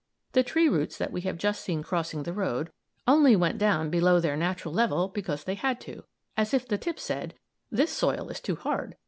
[0.31, 2.71] The tree roots that we have just seen crossing the road
[3.05, 6.97] only went down below their natural level because they had to, as if the tip
[6.99, 7.35] said:
[7.69, 8.95] "This soil is too hard.